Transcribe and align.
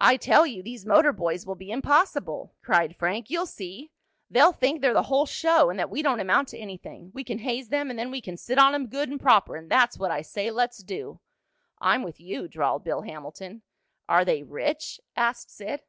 "I 0.00 0.16
tell 0.16 0.44
you 0.44 0.60
these 0.60 0.84
motor 0.84 1.12
boys 1.12 1.46
will 1.46 1.54
be 1.54 1.70
impossible!" 1.70 2.56
cried 2.62 2.96
Frank. 2.96 3.30
"You'll 3.30 3.46
see! 3.46 3.92
They'll 4.28 4.50
think 4.50 4.80
they're 4.80 4.92
the 4.92 5.04
whole 5.04 5.24
show, 5.24 5.70
and 5.70 5.78
that 5.78 5.88
we 5.88 6.02
don't 6.02 6.18
amount 6.18 6.48
to 6.48 6.58
anything. 6.58 7.12
We 7.14 7.22
can 7.22 7.38
haze 7.38 7.68
them 7.68 7.88
and 7.88 7.96
then 7.96 8.10
we 8.10 8.20
can 8.20 8.36
sit 8.36 8.58
on 8.58 8.74
'em 8.74 8.88
good 8.88 9.08
and 9.08 9.20
proper, 9.20 9.54
and 9.54 9.70
that's 9.70 10.00
what 10.00 10.10
I 10.10 10.20
say 10.22 10.50
let's 10.50 10.78
do!" 10.82 11.20
"I'm 11.80 12.02
with 12.02 12.18
you," 12.18 12.48
drawled 12.48 12.82
Bill 12.82 13.02
Hamilton. 13.02 13.62
"Are 14.08 14.24
they 14.24 14.42
rich?" 14.42 15.00
asked 15.14 15.52
Sid. 15.52 15.82